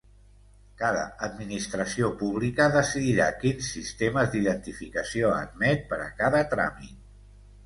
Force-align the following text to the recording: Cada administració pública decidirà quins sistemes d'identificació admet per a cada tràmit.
Cada 0.81 1.01
administració 1.27 2.09
pública 2.21 2.67
decidirà 2.77 3.27
quins 3.43 3.69
sistemes 3.77 4.33
d'identificació 4.33 5.31
admet 5.45 5.87
per 5.93 6.01
a 6.09 6.11
cada 6.25 6.43
tràmit. 6.57 6.99